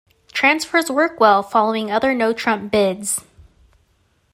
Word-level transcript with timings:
Transfers 0.31 0.89
work 0.89 1.19
well 1.19 1.43
following 1.43 1.91
other 1.91 2.11
notrump 2.15 2.71
bids. 2.71 3.23